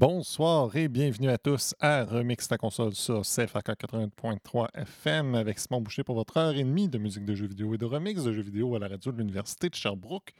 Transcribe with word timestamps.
Bonsoir 0.00 0.76
et 0.76 0.86
bienvenue 0.86 1.28
à 1.28 1.38
tous 1.38 1.74
à 1.80 2.04
Remix 2.04 2.46
ta 2.46 2.56
console 2.56 2.94
sur 2.94 3.22
CFAK 3.22 3.66
80.3 3.66 4.68
FM 4.72 5.34
avec 5.34 5.58
Simon 5.58 5.80
Boucher 5.80 6.04
pour 6.04 6.14
votre 6.14 6.36
heure 6.36 6.54
et 6.54 6.62
demie 6.62 6.88
de 6.88 6.98
musique 6.98 7.24
de 7.24 7.34
jeux 7.34 7.48
vidéo 7.48 7.74
et 7.74 7.78
de 7.78 7.84
remix 7.84 8.22
de 8.22 8.32
jeux 8.32 8.42
vidéo 8.42 8.76
à 8.76 8.78
la 8.78 8.86
radio 8.86 9.10
de 9.10 9.18
l'Université 9.18 9.68
de 9.68 9.74
Sherbrooke. 9.74 10.34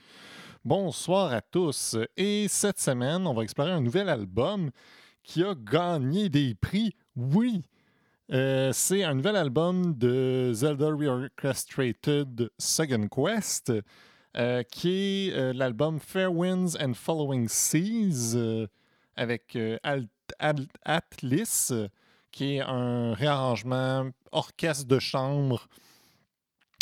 Bonsoir 0.64 1.32
à 1.32 1.40
tous 1.40 1.96
et 2.16 2.46
cette 2.46 2.78
semaine, 2.78 3.26
on 3.26 3.34
va 3.34 3.42
explorer 3.42 3.72
un 3.72 3.80
nouvel 3.80 4.08
album 4.08 4.70
qui 5.24 5.42
a 5.42 5.56
gagné 5.56 6.28
des 6.28 6.54
prix. 6.54 6.94
Oui, 7.16 7.64
euh, 8.32 8.70
c'est 8.72 9.02
un 9.02 9.14
nouvel 9.14 9.34
album 9.34 9.92
de 9.98 10.52
Zelda 10.54 10.86
Reorchestrated 10.86 12.48
Second 12.58 13.08
Quest 13.08 13.72
euh, 14.36 14.62
qui 14.62 14.90
est 14.90 15.32
euh, 15.32 15.52
l'album 15.52 15.98
Fair 15.98 16.32
Winds 16.32 16.76
and 16.80 16.94
Following 16.94 17.48
Seas. 17.48 18.36
Euh, 19.18 19.22
avec 19.22 19.56
euh, 19.56 19.78
Al- 19.82 20.08
Al- 20.38 20.66
Atlas, 20.84 21.70
euh, 21.72 21.88
qui 22.30 22.56
est 22.56 22.60
un 22.60 23.14
réarrangement 23.14 24.10
orchestre 24.32 24.86
de 24.86 24.98
chambre 24.98 25.66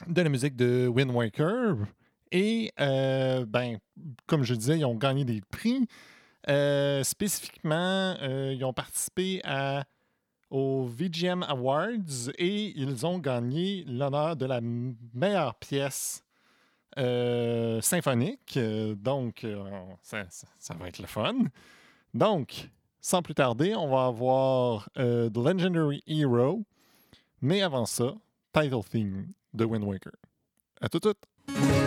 de 0.07 0.23
la 0.23 0.29
musique 0.29 0.57
de 0.57 0.87
Wind 0.89 1.11
Waker. 1.11 1.77
Et, 2.33 2.73
euh, 2.81 3.47
ben, 3.47 3.79
comme 4.27 4.43
je 4.43 4.55
disais, 4.55 4.79
ils 4.79 4.85
ont 4.85 4.97
gagné 4.97 5.25
des 5.25 5.41
prix. 5.41 5.87
Euh, 6.49 7.03
spécifiquement, 7.03 8.17
euh, 8.21 8.53
ils 8.55 8.65
ont 8.65 8.73
participé 8.73 9.41
à, 9.45 9.85
aux 10.51 10.85
VGM 10.87 11.43
Awards 11.45 12.31
et 12.39 12.73
ils 12.79 13.07
ont 13.07 13.19
gagné 13.19 13.85
l'honneur 13.87 14.37
de 14.37 14.47
la 14.47 14.61
meilleure 14.61 15.55
pièce 15.57 16.23
euh, 16.99 17.81
symphonique. 17.81 18.57
Euh, 18.57 18.95
donc, 18.95 19.45
euh, 19.45 19.65
ça 20.03 20.75
va 20.75 20.89
être 20.89 20.99
le 20.99 21.07
fun. 21.07 21.35
Donc, 22.15 22.71
sans 23.01 23.23
plus 23.23 23.35
tarder, 23.35 23.75
on 23.75 23.89
va 23.89 24.07
avoir 24.07 24.89
euh, 24.99 25.31
The 25.31 25.39
Legendary 25.39 26.03
Hero. 26.07 26.65
Mais 27.43 27.63
avant 27.63 27.87
ça, 27.87 28.15
title 28.53 28.83
theme 28.91 29.29
de 29.55 29.65
Wind 29.65 29.85
Waker. 29.85 30.13
À 30.81 30.89
tout 30.89 30.99
de 30.99 31.09
suite. 31.09 31.86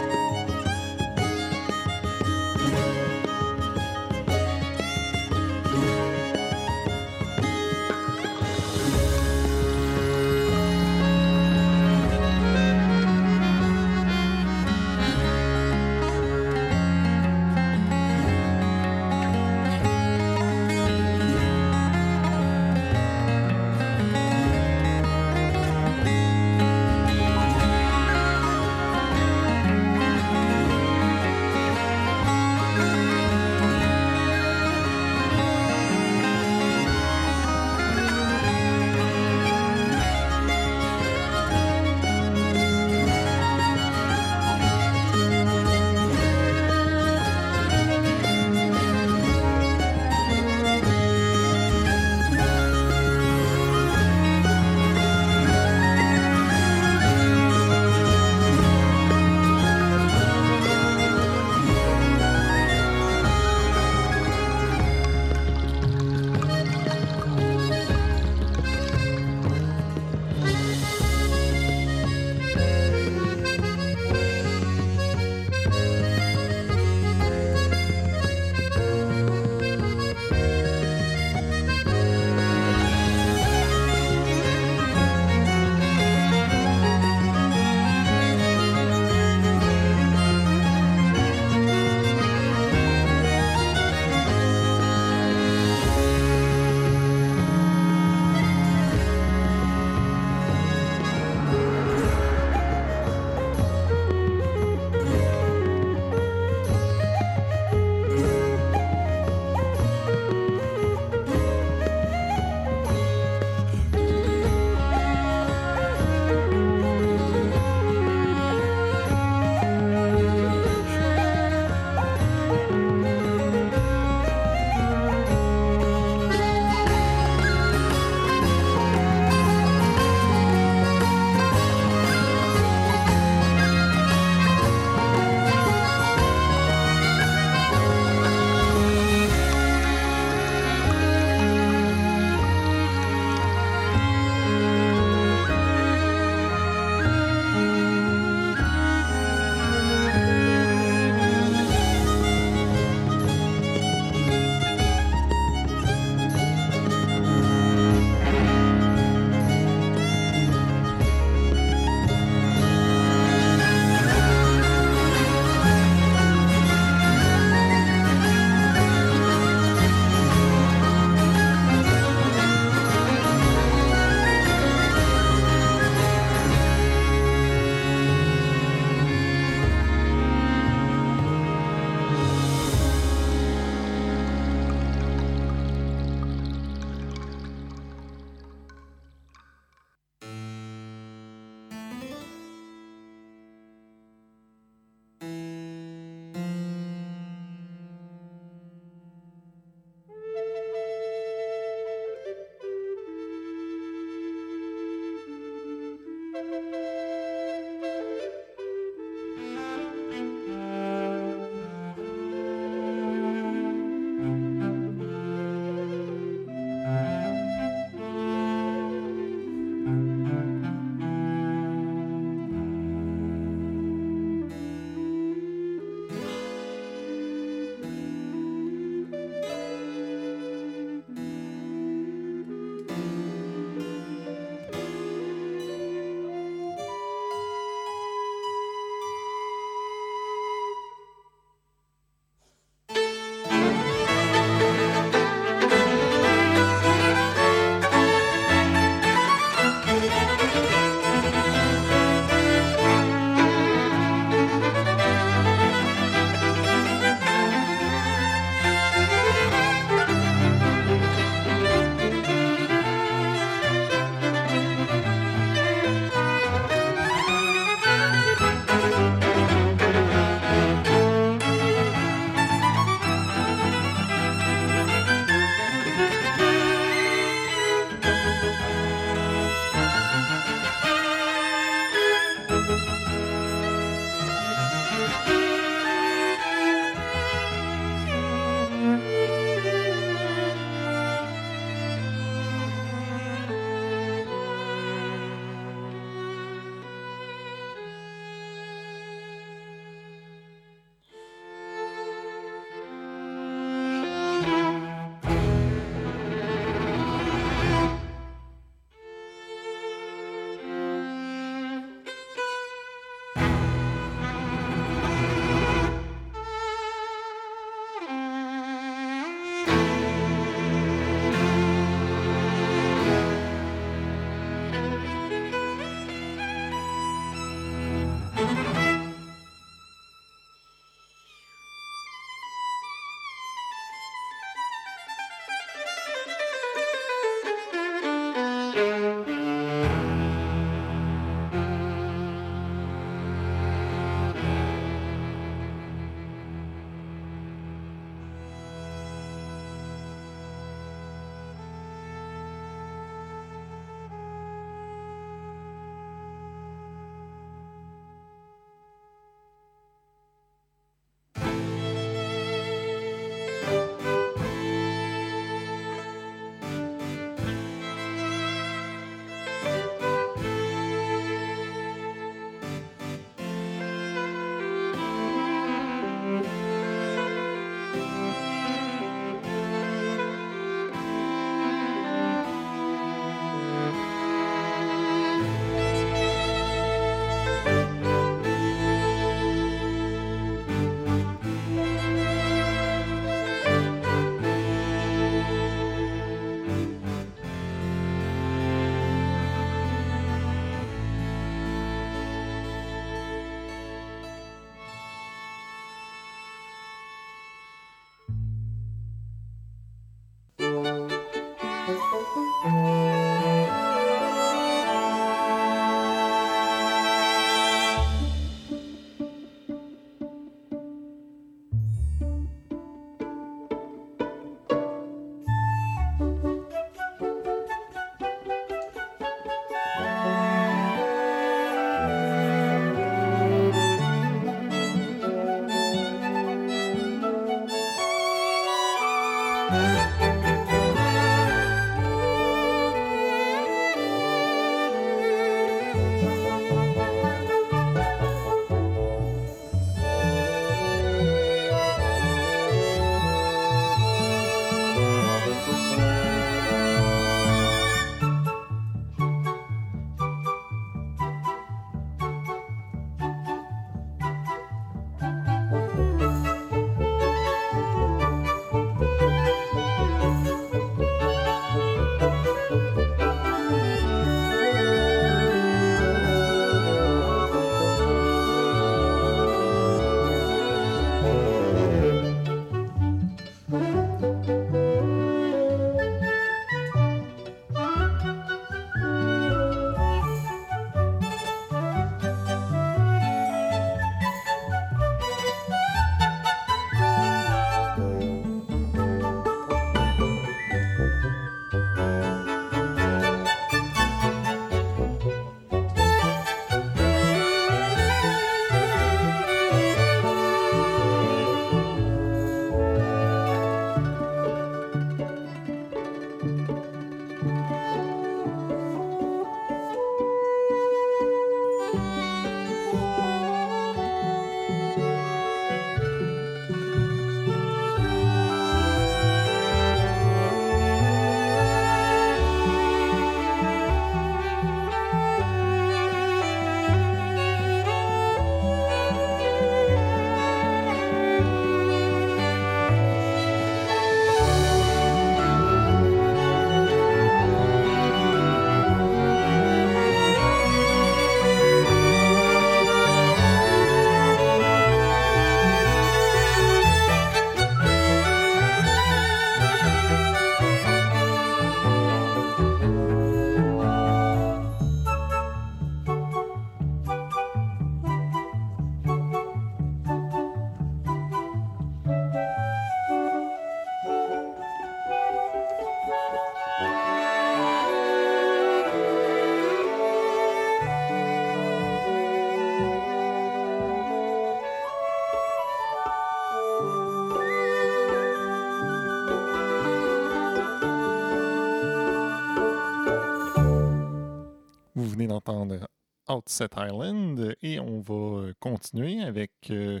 Set 596.46 596.72
Island 596.76 597.56
et 597.62 597.80
on 597.80 598.00
va 598.00 598.52
continuer 598.60 599.22
avec 599.22 599.52
euh, 599.70 600.00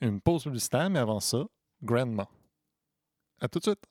une 0.00 0.20
pause 0.20 0.44
publicitaire, 0.44 0.90
mais 0.90 0.98
avant 0.98 1.20
ça, 1.20 1.44
Grandma. 1.82 2.28
À 3.40 3.48
tout 3.48 3.58
de 3.58 3.64
suite! 3.64 3.84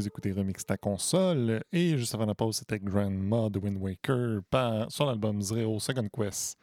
Vous 0.00 0.06
écoutez 0.06 0.32
Remix 0.32 0.64
ta 0.64 0.78
console 0.78 1.62
et 1.72 1.98
juste 1.98 2.14
avant 2.14 2.24
la 2.24 2.34
pause, 2.34 2.56
c'était 2.56 2.78
Grandma 2.78 3.50
de 3.50 3.58
Wind 3.58 3.76
Waker 3.76 4.40
par 4.48 4.90
son 4.90 5.06
album 5.08 5.42
Zero 5.42 5.78
Second 5.78 6.08
Quest, 6.08 6.58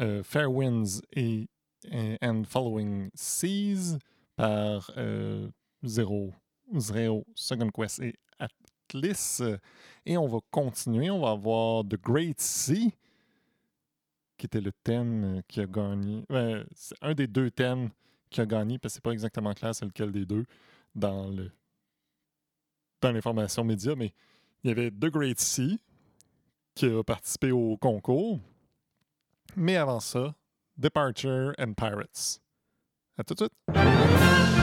euh, 0.00 0.24
Fair 0.24 0.50
Winds 0.52 1.00
et, 1.12 1.46
et- 1.84 2.18
and 2.20 2.42
Following 2.42 3.08
Seas 3.14 3.98
par 4.34 4.90
euh, 4.96 5.48
Zero, 5.84 6.32
Zero 6.76 7.24
Second 7.36 7.70
Quest 7.70 8.00
et 8.00 8.16
Atlas. 8.40 9.42
Et 10.04 10.18
on 10.18 10.26
va 10.26 10.38
continuer, 10.50 11.08
on 11.08 11.20
va 11.20 11.30
avoir 11.30 11.84
The 11.84 12.02
Great 12.02 12.40
Sea 12.40 12.92
qui 14.38 14.46
était 14.46 14.60
le 14.60 14.72
thème 14.82 15.40
qui 15.46 15.60
a 15.60 15.66
gagné. 15.66 16.24
euh, 16.32 16.64
c'est 16.74 16.96
un 17.00 17.14
des 17.14 17.28
deux 17.28 17.52
thèmes 17.52 17.90
qui 18.28 18.40
a 18.40 18.44
gagné, 18.46 18.80
parce 18.80 18.94
que 18.94 18.96
c'est 18.96 19.04
pas 19.04 19.12
exactement 19.12 19.54
clair 19.54 19.72
c'est 19.72 19.84
lequel 19.84 20.10
des 20.10 20.26
deux 20.26 20.44
dans 20.96 21.28
le 21.28 21.52
dans 23.06 23.12
l'information 23.12 23.62
média, 23.62 23.94
mais 23.96 24.12
il 24.64 24.68
y 24.68 24.70
avait 24.72 24.90
The 24.90 25.06
Great 25.06 25.40
Sea 25.40 25.78
qui 26.74 26.86
a 26.86 27.02
participé 27.04 27.52
au 27.52 27.76
concours. 27.76 28.40
Mais 29.54 29.76
avant 29.76 30.00
ça, 30.00 30.34
Departure 30.76 31.54
and 31.58 31.74
Pirates. 31.74 32.40
À 33.16 33.24
tout 33.24 33.34
de 33.34 33.38
suite. 33.38 34.55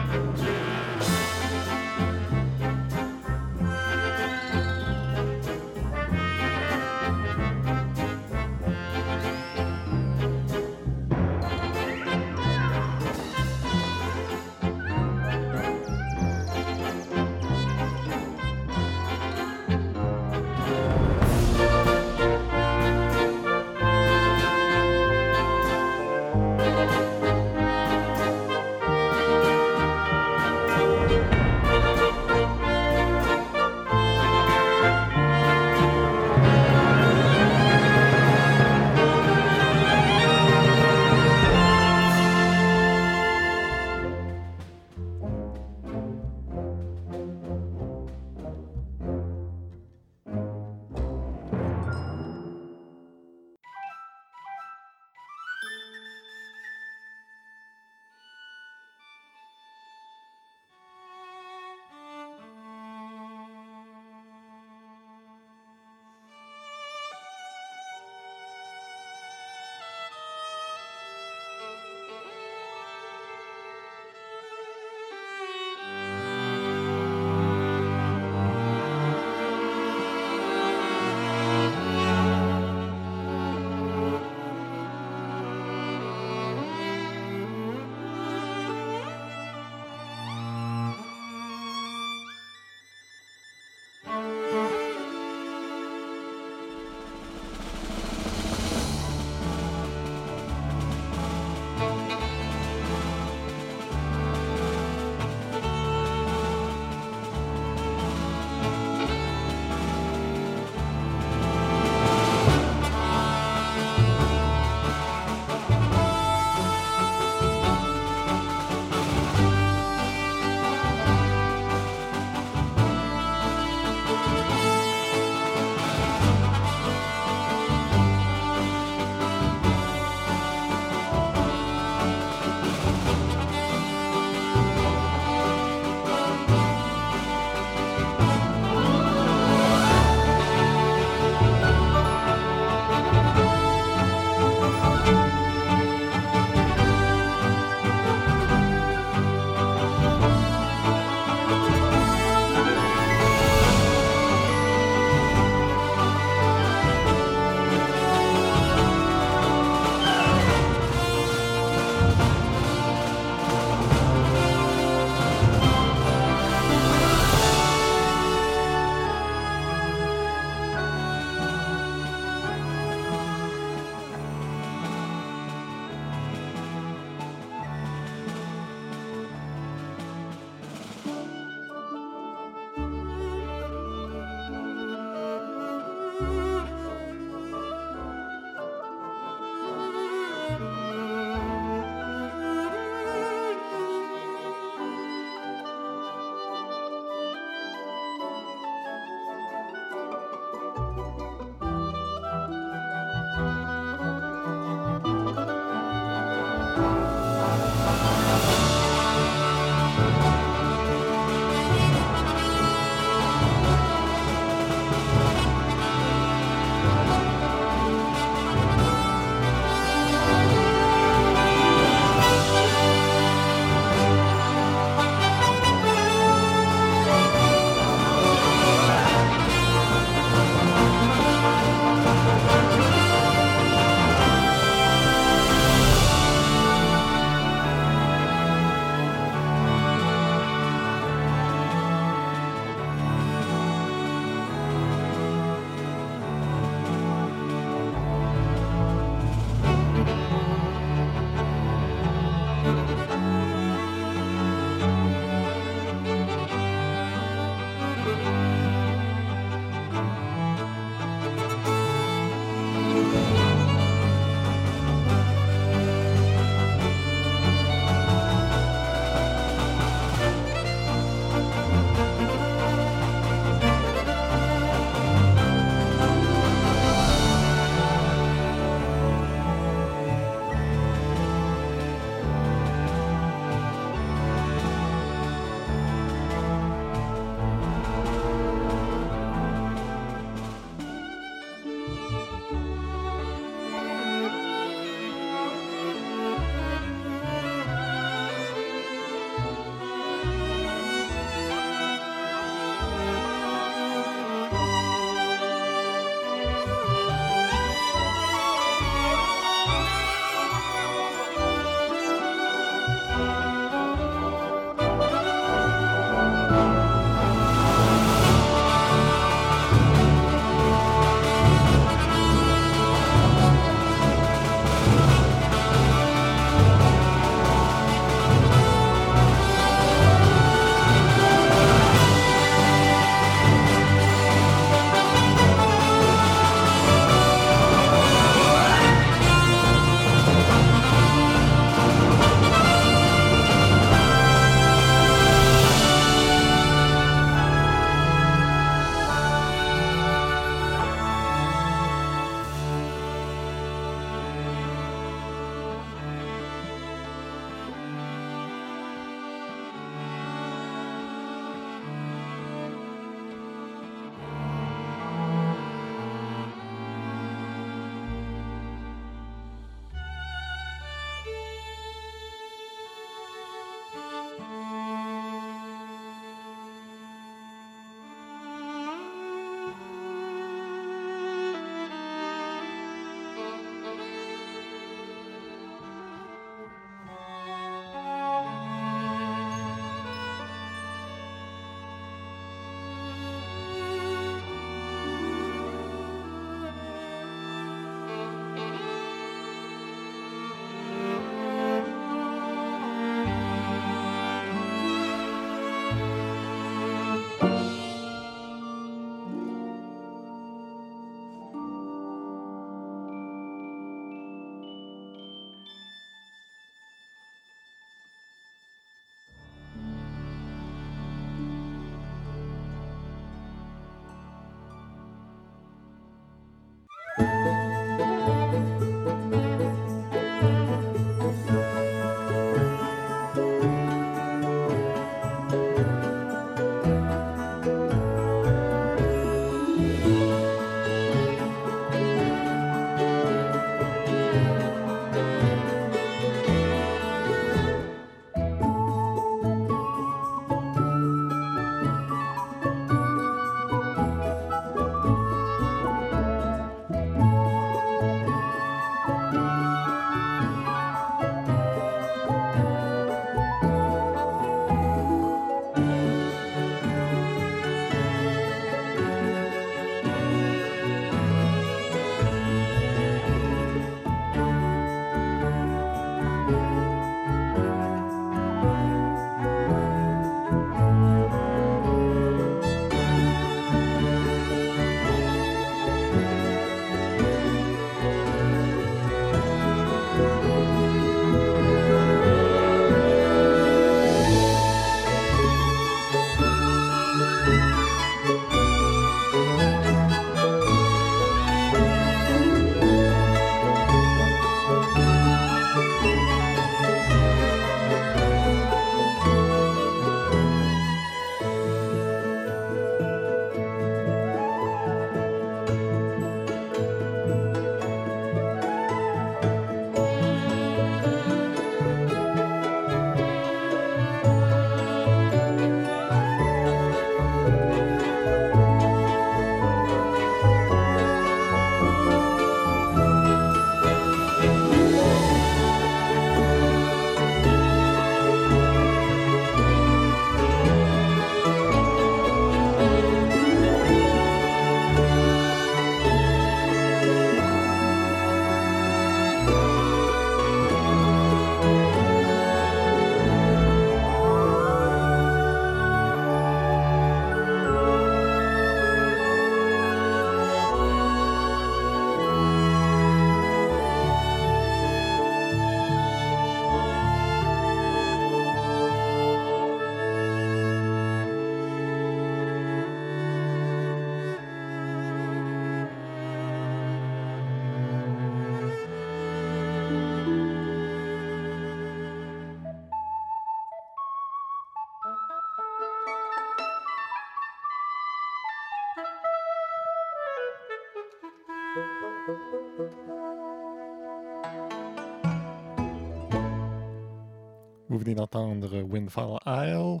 Vous 597.90 597.98
venez 597.98 598.14
d'entendre 598.14 598.80
Windfall 598.82 599.38
Isle. 599.46 600.00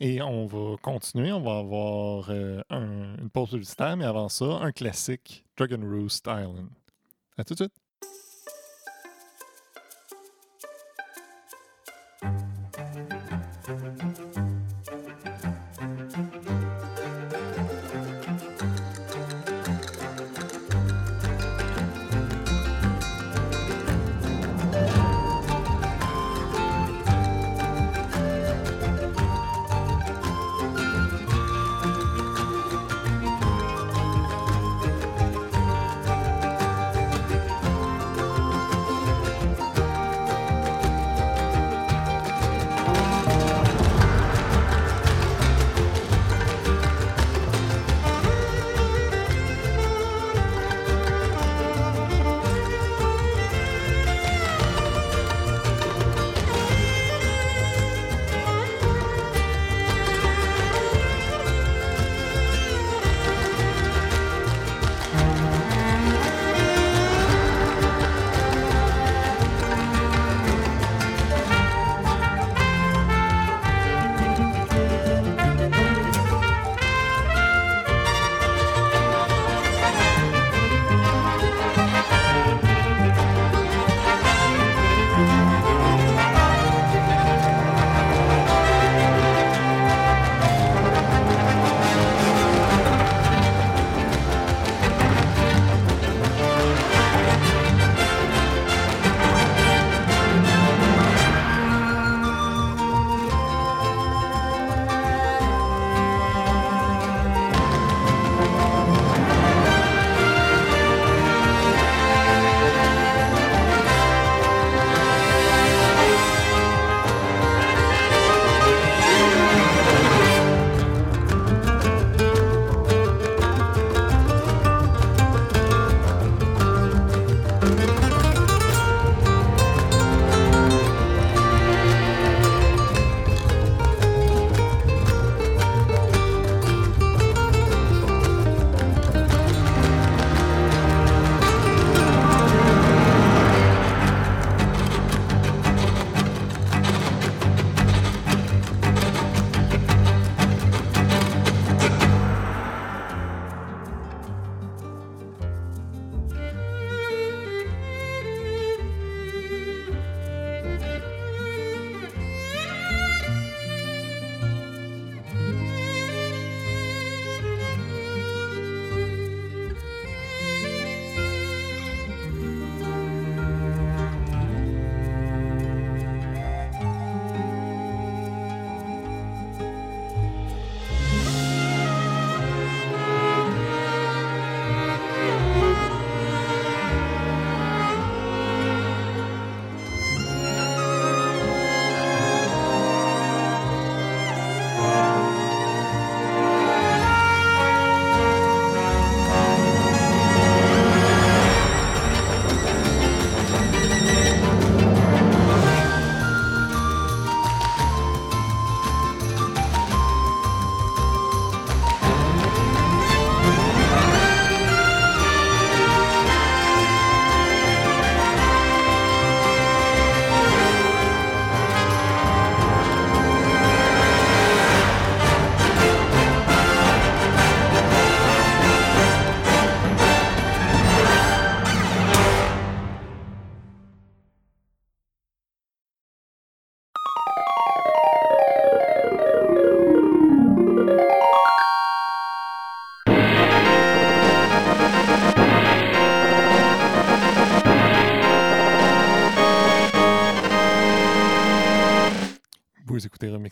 Et 0.00 0.22
on 0.22 0.46
va 0.46 0.76
continuer. 0.80 1.32
On 1.32 1.40
va 1.42 1.58
avoir 1.58 2.30
euh, 2.30 2.62
un- 2.70 3.16
une 3.18 3.28
pause 3.30 3.50
publicitaire, 3.50 3.96
mais 3.96 4.04
avant 4.06 4.28
ça, 4.28 4.44
un 4.46 4.72
classique, 4.72 5.44
Dragon 5.56 5.80
Roost 5.82 6.26
Island. 6.26 6.68
À 7.36 7.44
tout 7.44 7.54
de 7.54 7.58
suite. 7.58 7.72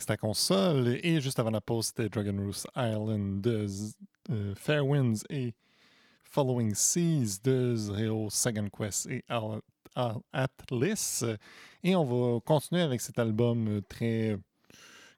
Remix 0.02 0.06
ta 0.06 0.16
console 0.16 0.98
et 1.02 1.20
juste 1.20 1.38
avant 1.38 1.50
la 1.50 1.60
pause, 1.60 1.86
c'était 1.86 2.08
Dragon 2.08 2.36
Roost 2.44 2.66
Island 2.76 3.40
de 3.40 3.66
euh, 4.30 4.54
Fair 4.56 4.86
Winds 4.86 5.24
et 5.30 5.54
Following 6.24 6.74
Seas 6.74 7.38
de 7.42 7.74
Zero 7.76 8.28
Second 8.30 8.68
Quest 8.68 9.06
et 9.06 9.24
Atlas. 10.32 11.24
Et 11.84 11.94
on 11.94 12.04
va 12.04 12.40
continuer 12.40 12.82
avec 12.82 13.00
cet 13.00 13.18
album 13.18 13.82
très 13.88 14.38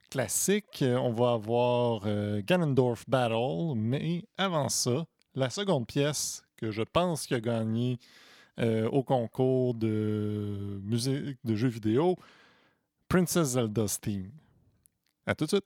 classique. 0.09 0.83
On 0.83 1.11
va 1.11 1.31
avoir 1.31 2.01
euh, 2.05 2.41
Ganondorf 2.45 3.05
Battle, 3.07 3.75
mais 3.75 4.25
avant 4.37 4.69
ça, 4.69 5.05
la 5.35 5.49
seconde 5.49 5.87
pièce 5.87 6.43
que 6.57 6.71
je 6.71 6.83
pense 6.83 7.27
qu'il 7.27 7.37
a 7.37 7.41
gagné 7.41 7.97
euh, 8.59 8.87
au 8.89 9.03
concours 9.03 9.73
de 9.73 10.79
musique 10.83 11.37
de 11.43 11.55
jeux 11.55 11.69
vidéo, 11.69 12.17
Princess 13.07 13.49
Zelda's 13.49 13.99
Theme. 13.99 14.31
À 15.27 15.33
tout 15.35 15.45
de 15.45 15.49
suite! 15.49 15.65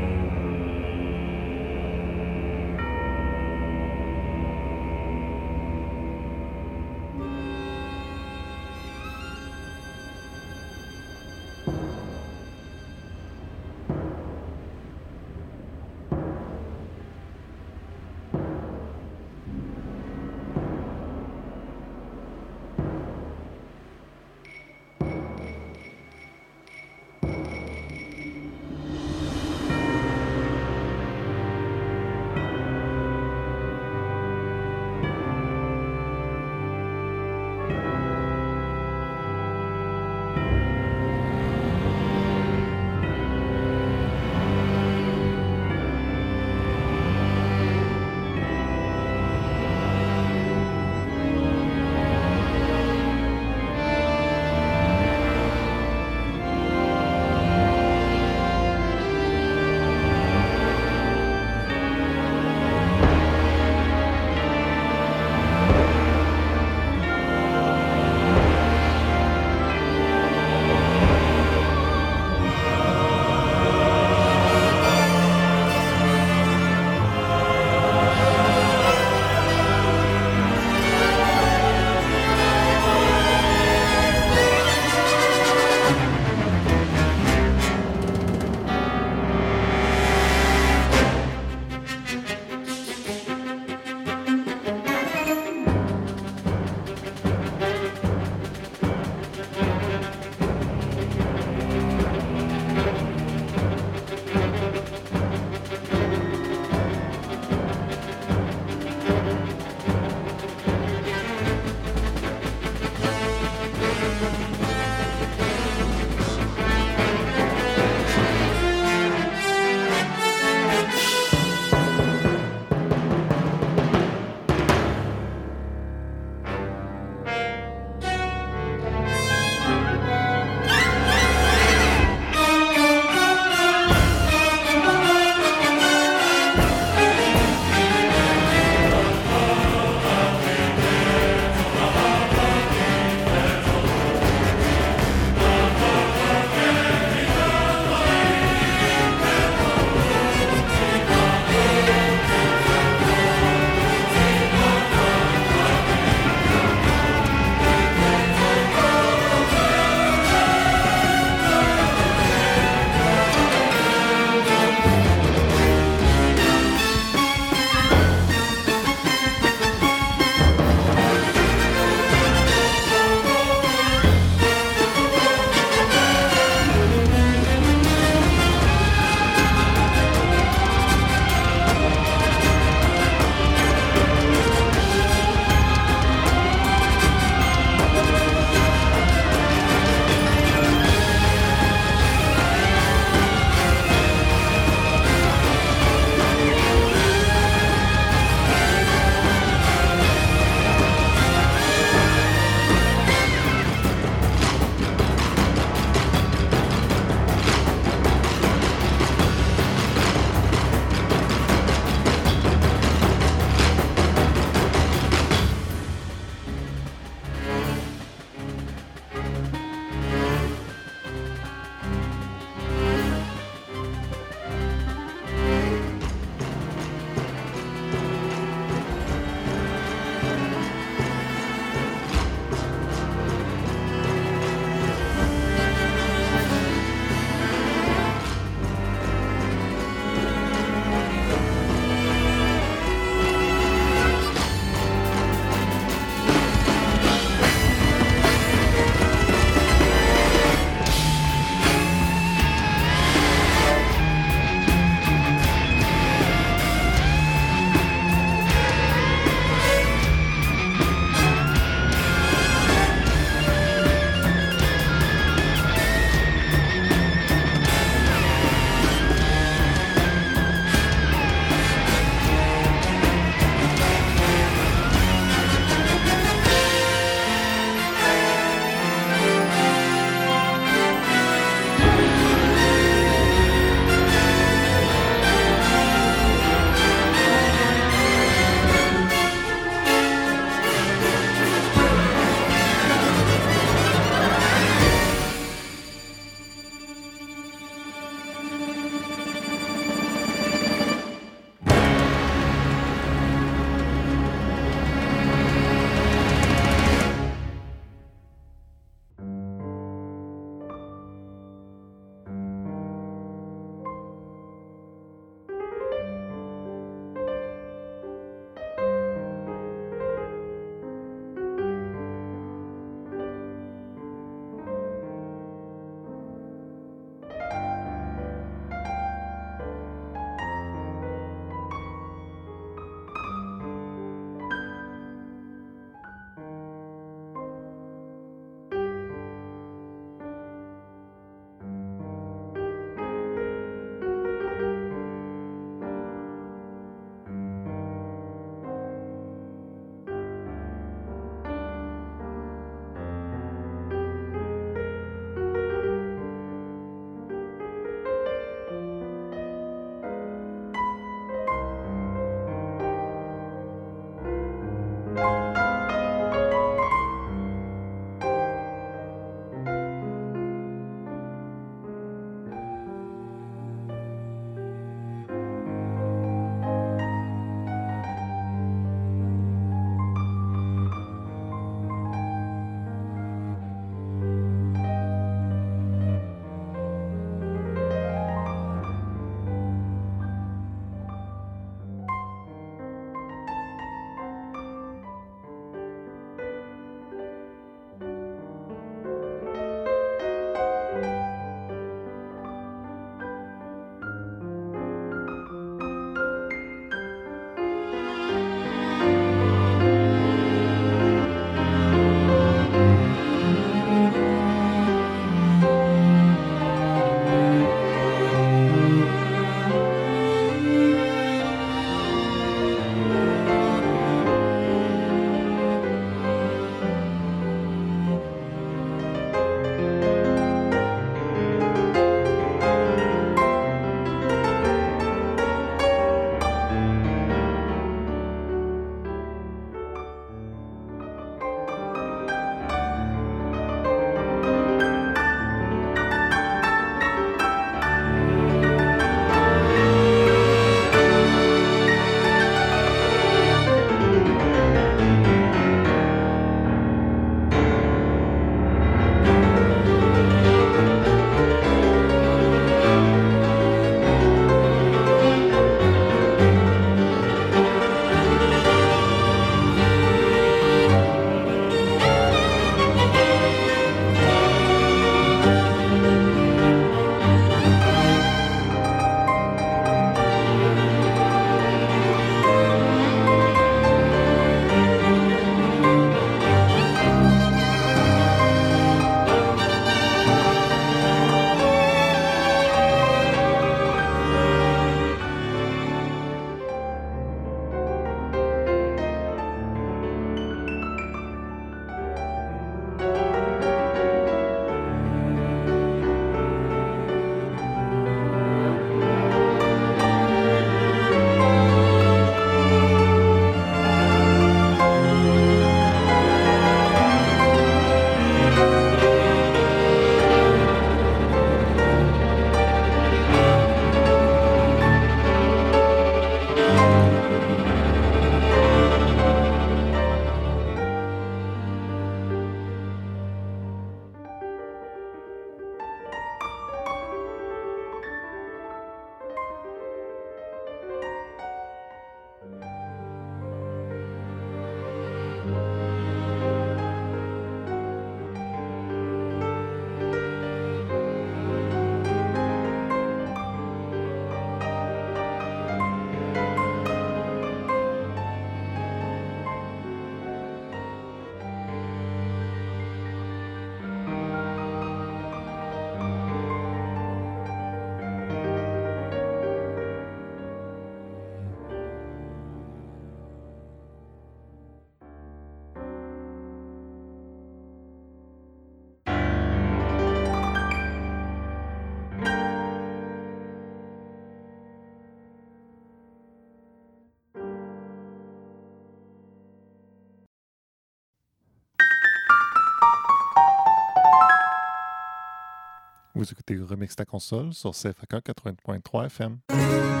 Vous 596.21 596.31
écoutez 596.31 596.55
Remix 596.55 596.95
ta 596.95 597.03
console 597.03 597.51
sur 597.51 597.71
CFAK 597.71 598.23
80.3 598.23 599.05
FM. 599.07 600.00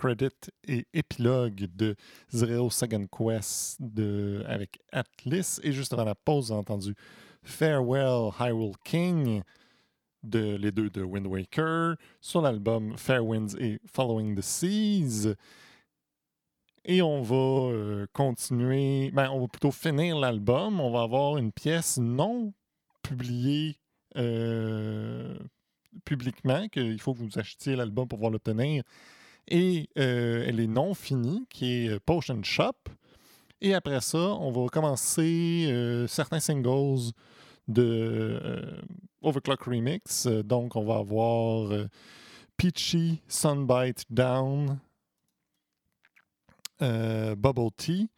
Staff 0.00 0.16
Credit 0.16 0.50
et 0.66 0.86
Épilogue 0.94 1.66
de 1.76 1.94
Zero 2.32 2.70
Second 2.70 3.06
Quest 3.06 3.76
de, 3.80 4.42
avec 4.46 4.80
Atlas. 4.92 5.60
Et 5.62 5.72
juste 5.72 5.92
avant 5.92 6.04
la 6.04 6.14
pause, 6.14 6.50
on 6.50 6.58
entendu 6.58 6.94
Farewell 7.42 8.30
Hyrule 8.38 8.74
King 8.84 9.42
de 10.22 10.56
les 10.56 10.70
deux 10.70 10.90
de 10.90 11.02
Wind 11.02 11.26
Waker 11.26 11.96
sur 12.20 12.42
l'album 12.42 12.96
Fair 12.96 13.24
Winds 13.24 13.56
et 13.58 13.80
Following 13.86 14.34
the 14.36 14.42
Seas. 14.42 15.34
Et 16.84 17.02
on 17.02 17.22
va 17.22 17.72
euh, 17.72 18.06
continuer, 18.12 19.10
ben, 19.12 19.30
on 19.30 19.40
va 19.40 19.48
plutôt 19.48 19.70
finir 19.70 20.18
l'album. 20.18 20.80
On 20.80 20.90
va 20.90 21.02
avoir 21.02 21.36
une 21.36 21.52
pièce 21.52 21.98
non 21.98 22.52
publiée 23.02 23.76
euh, 24.16 25.38
publiquement, 26.04 26.68
qu'il 26.68 27.00
faut 27.00 27.14
que 27.14 27.18
vous 27.18 27.38
achetiez 27.38 27.76
l'album 27.76 28.08
pour 28.08 28.18
pouvoir 28.18 28.32
l'obtenir. 28.32 28.82
Et 29.48 29.88
euh, 29.98 30.44
elle 30.46 30.60
est 30.60 30.66
non 30.66 30.94
finie, 30.94 31.46
qui 31.50 31.86
est 31.86 32.00
Potion 32.00 32.42
Shop. 32.42 32.72
Et 33.60 33.74
après 33.74 34.00
ça, 34.00 34.18
on 34.18 34.50
va 34.50 34.66
commencer 34.68 36.04
certains 36.08 36.40
singles 36.40 37.12
de 37.68 38.80
Overclock 39.20 39.62
Remix. 39.64 40.26
Donc, 40.26 40.76
on 40.76 40.84
va 40.84 40.96
avoir 40.96 41.70
Peachy 42.56 43.20
Sunbite 43.28 44.04
Down, 44.08 44.78
euh, 46.82 47.34
Bubble 47.34 47.70
Tea 47.76 48.08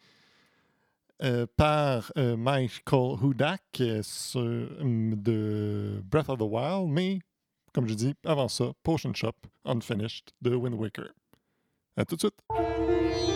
euh, 1.23 1.47
par 1.57 2.13
euh, 2.17 2.37
Michael 2.37 3.17
Hudak 3.23 3.63
de 3.79 6.01
Breath 6.05 6.29
of 6.29 6.39
the 6.39 6.43
Wild, 6.43 6.89
mais 6.89 7.19
comme 7.73 7.89
je 7.89 7.95
dis, 7.95 8.15
avant 8.25 8.49
ça, 8.49 8.73
Potion 8.83 9.15
Shop 9.15 9.33
Unfinished 9.65 10.33
de 10.41 10.55
Wind 10.55 10.75
Waker. 10.75 11.13
À 11.97 12.05
tout 12.05 12.17
de 12.17 12.21
suite! 12.21 13.32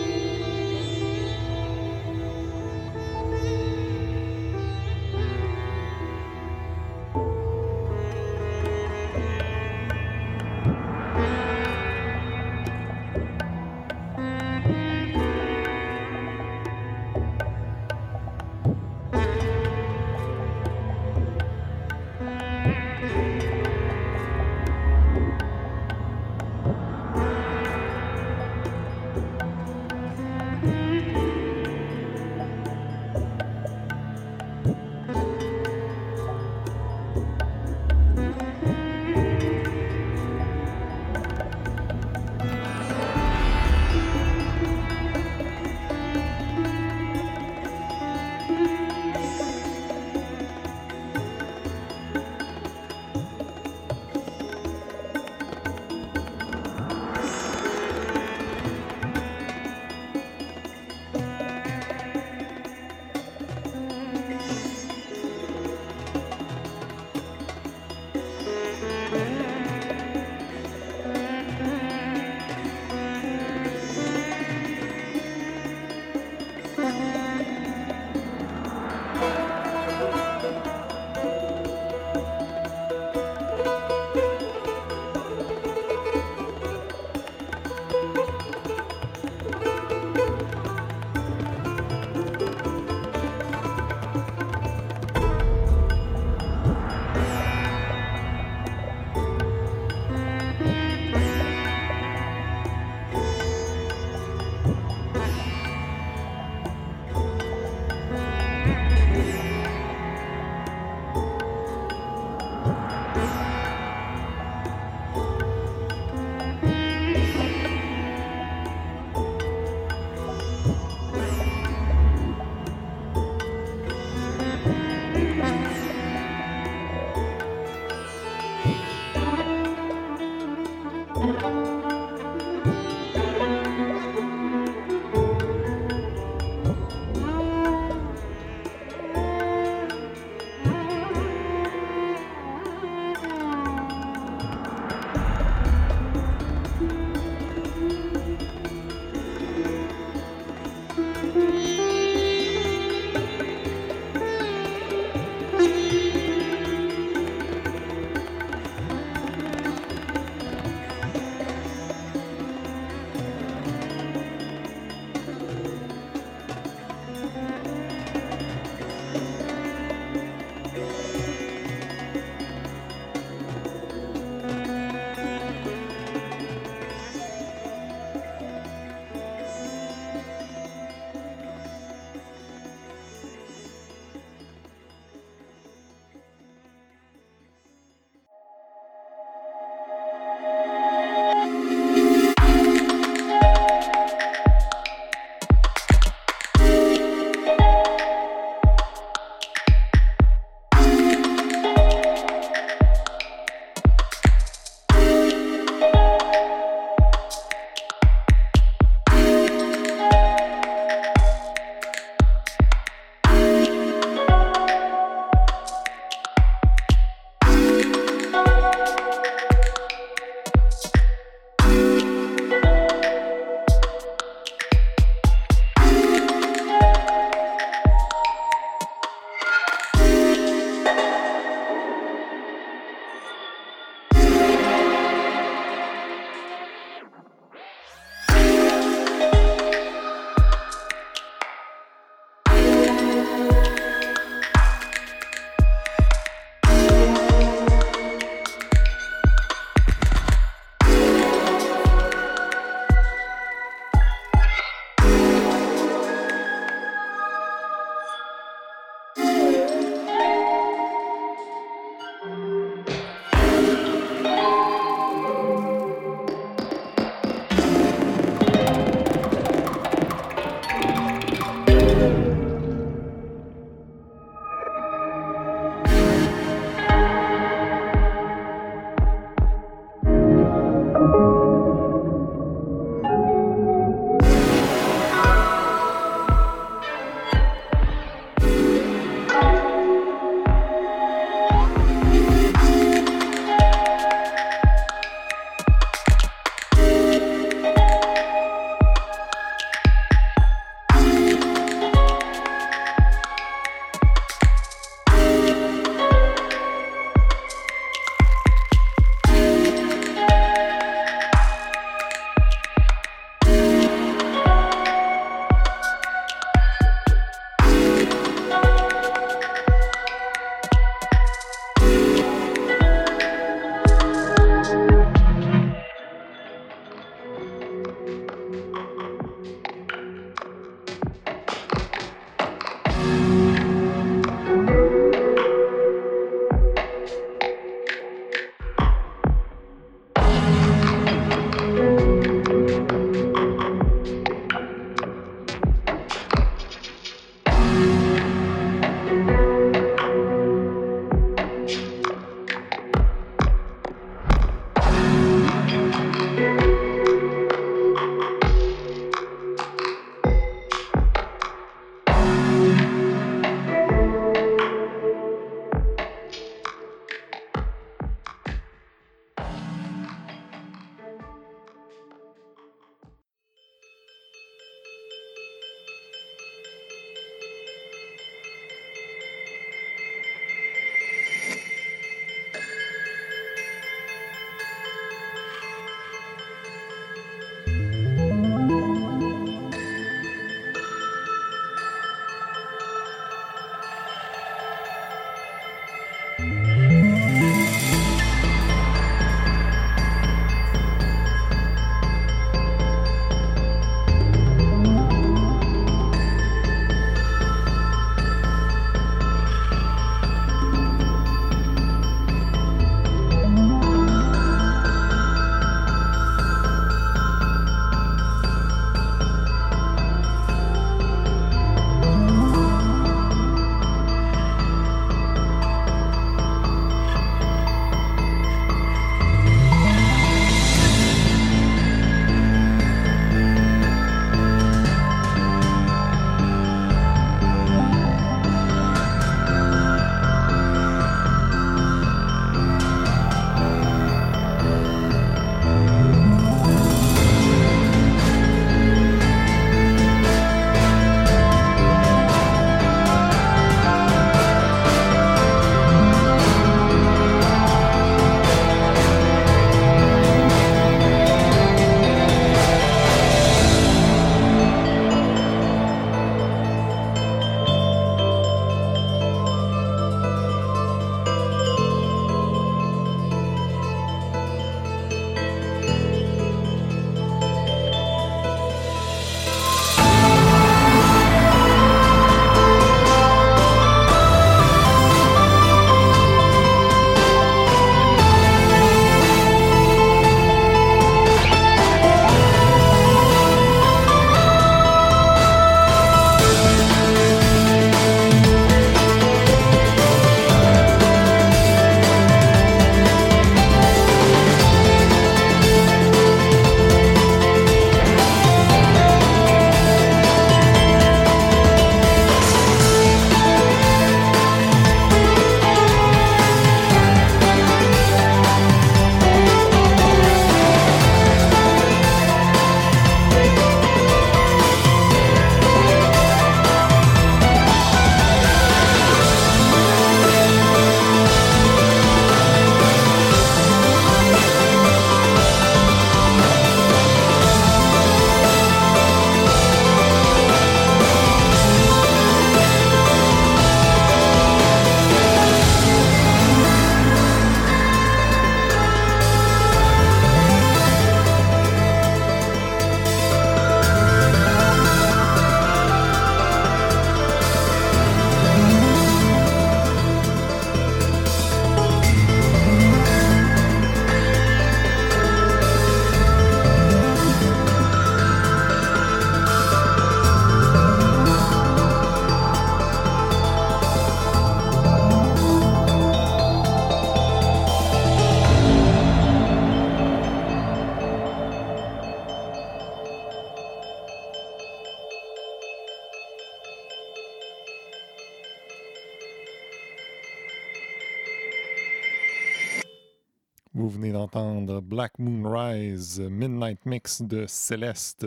De 597.21 597.45
Céleste 597.47 598.25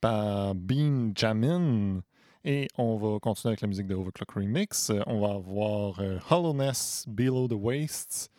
par 0.00 0.54
Bean 0.54 1.12
Jamin. 1.14 2.02
Et 2.44 2.66
on 2.76 2.96
va 2.96 3.18
continuer 3.20 3.50
avec 3.50 3.60
la 3.60 3.68
musique 3.68 3.86
de 3.86 3.94
Overclock 3.94 4.30
Remix. 4.32 4.90
On 5.06 5.20
va 5.20 5.34
avoir 5.34 6.00
euh, 6.00 6.18
Hollowness 6.30 7.04
Below 7.06 7.46
the 7.46 7.54
Wastes 7.54 8.30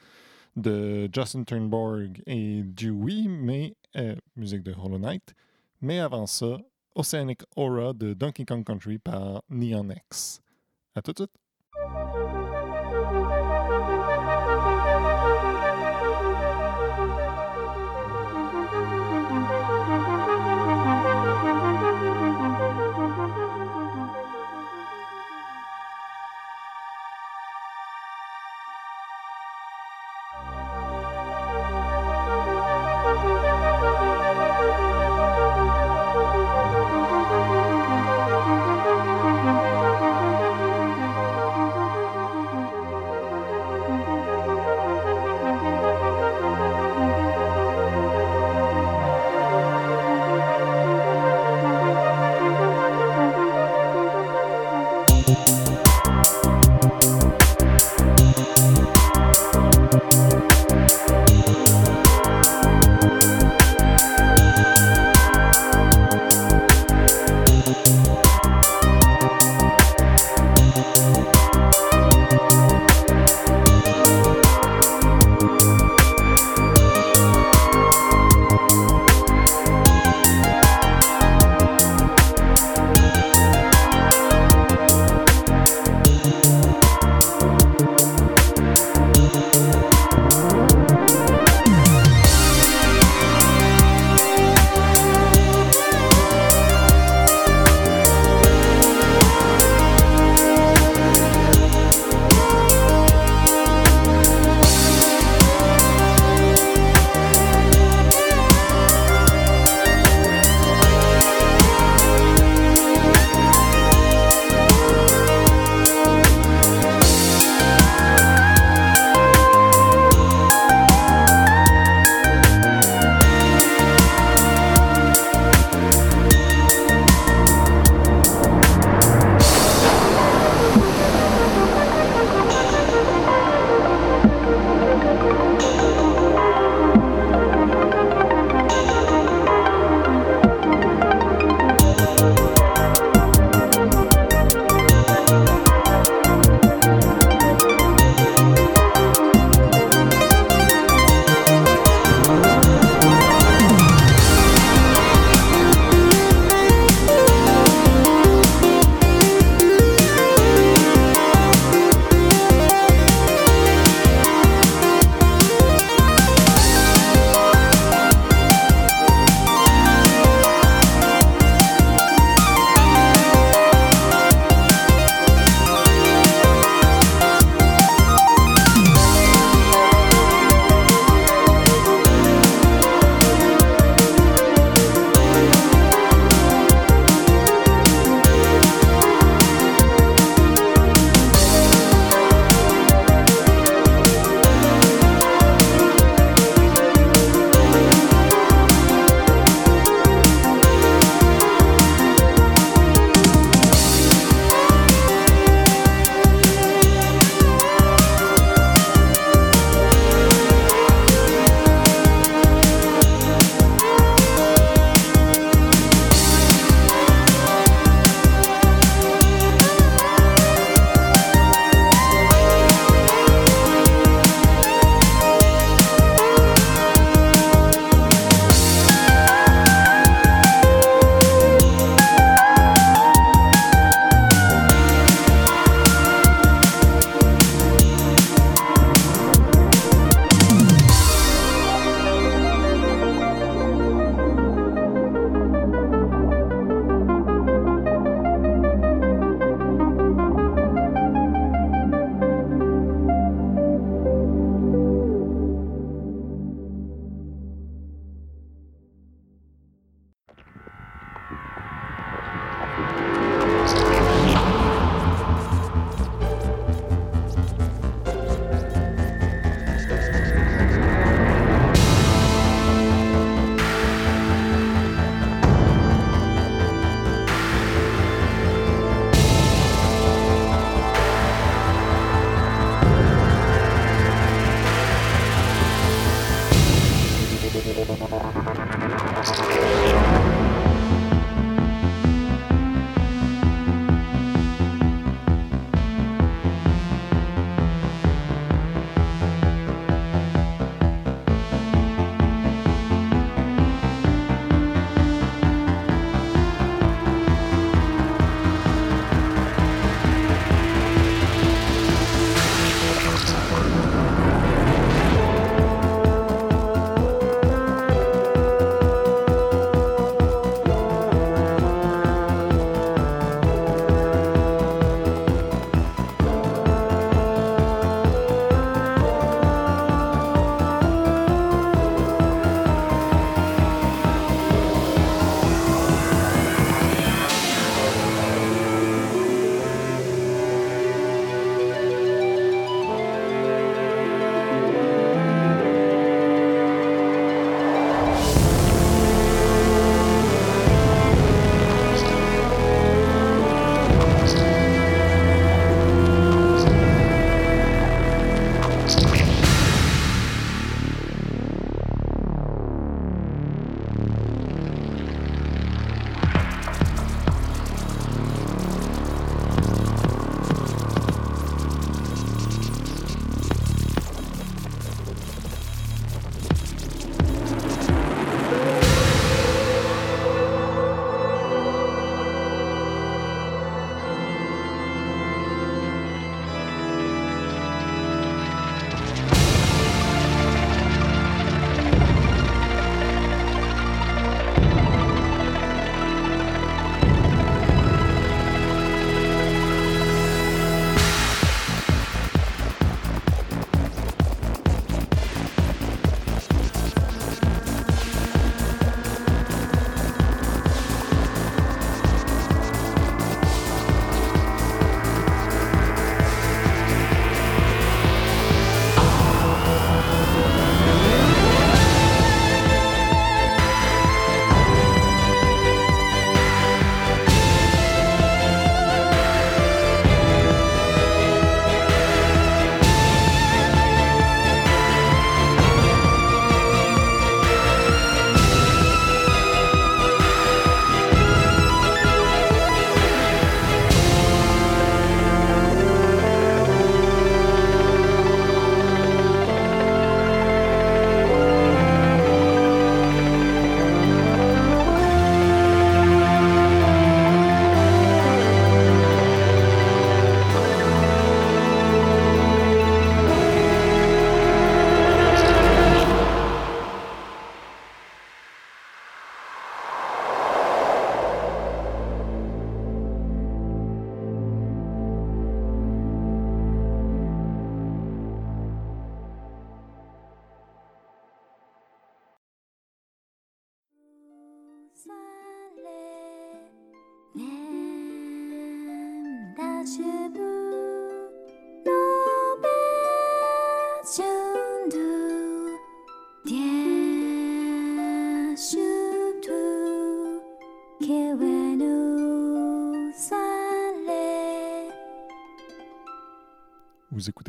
de 0.55 1.09
Justin 1.13 1.43
Turnborg 1.43 2.21
et 2.25 2.63
Dewey, 2.63 3.27
mais 3.27 3.75
euh, 3.95 4.15
musique 4.35 4.63
de 4.63 4.73
Hollow 4.73 4.99
Knight. 4.99 5.33
Mais 5.81 5.99
avant 5.99 6.25
ça, 6.25 6.57
Oceanic 6.95 7.41
Aura 7.55 7.93
de 7.93 8.13
Donkey 8.13 8.45
Kong 8.45 8.65
Country 8.65 8.97
par 8.97 9.43
Neon 9.49 9.89
X. 9.91 10.41
À 10.95 11.01
tout 11.01 11.13
de 11.13 11.19
suite! 11.19 12.28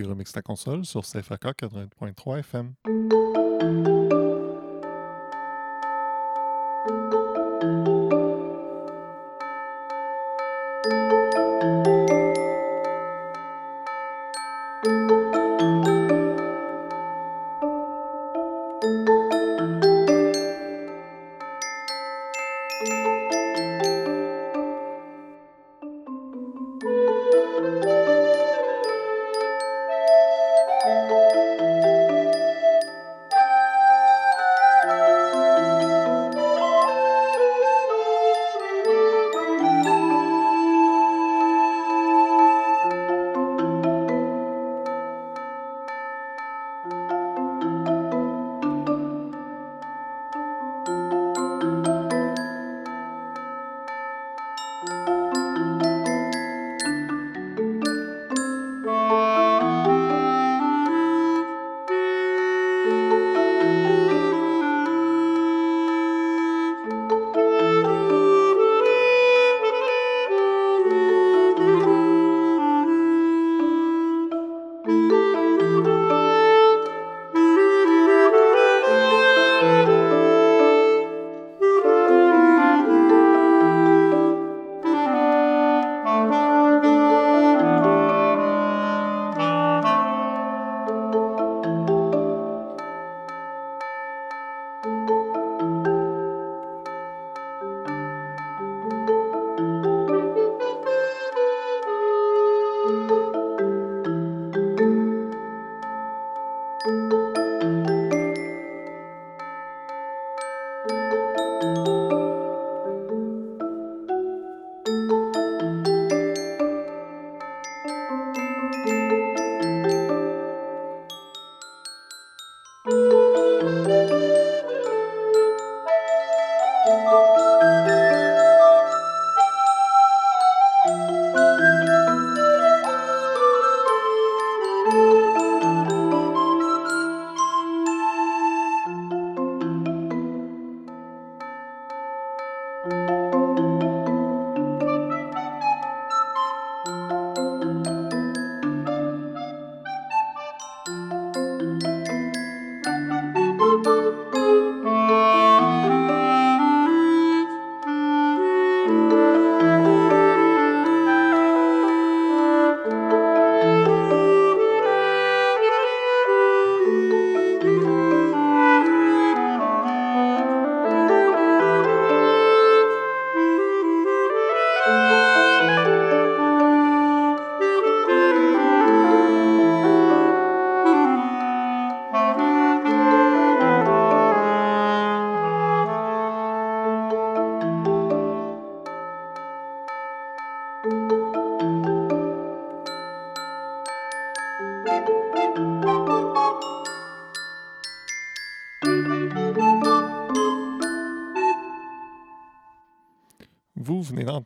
Vous 0.00 0.06
écoutez 0.06 0.12
Remix 0.14 0.32
ta 0.32 0.40
console 0.40 0.86
sur 0.86 1.02
CFAK 1.02 1.42
80.3 1.42 2.38
FM. 2.38 2.99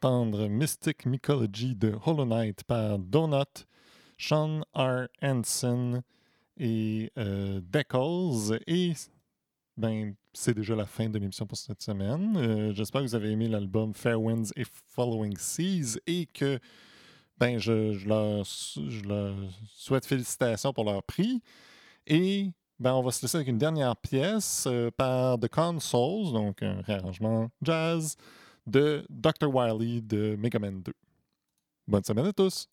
Mystic 0.04 1.06
Mycology 1.06 1.74
de 1.74 1.94
Hollow 2.04 2.26
Knight 2.26 2.62
par 2.64 2.98
Donut, 2.98 3.66
Sean 4.18 4.60
R. 4.74 5.08
Hansen 5.22 6.02
et 6.58 7.10
euh, 7.16 7.62
Deckles. 7.62 8.60
Et 8.66 8.92
ben, 9.78 10.14
c'est 10.34 10.52
déjà 10.52 10.76
la 10.76 10.84
fin 10.84 11.08
de 11.08 11.18
l'émission 11.18 11.46
pour 11.46 11.56
cette 11.56 11.82
semaine. 11.82 12.36
Euh, 12.36 12.74
J'espère 12.74 13.00
que 13.00 13.06
vous 13.06 13.14
avez 13.14 13.30
aimé 13.30 13.48
l'album 13.48 13.94
Fair 13.94 14.20
Winds 14.20 14.52
et 14.56 14.64
Following 14.94 15.38
Seas 15.38 15.98
et 16.06 16.26
que 16.26 16.58
ben, 17.38 17.58
je, 17.58 17.94
je 17.94 18.06
leur 18.06 18.46
souhaite 19.74 20.04
félicitations 20.04 20.74
pour 20.74 20.84
leur 20.84 21.02
prix. 21.02 21.40
Et 22.06 22.50
ben, 22.78 22.92
on 22.92 23.02
va 23.02 23.10
se 23.10 23.22
laisser 23.22 23.36
avec 23.36 23.48
une 23.48 23.58
dernière 23.58 23.96
pièce 23.96 24.64
euh, 24.66 24.90
par 24.90 25.38
The 25.38 25.48
Consoles, 25.48 26.34
donc 26.34 26.62
un 26.62 26.82
réarrangement 26.82 27.48
jazz 27.62 28.18
de 28.66 29.04
Dr. 29.10 29.46
Wily 29.46 30.02
de 30.02 30.36
Mega 30.36 30.58
Man 30.58 30.82
2. 30.82 30.92
Bonne 31.86 32.04
semaine 32.04 32.26
à 32.26 32.32
tous! 32.32 32.68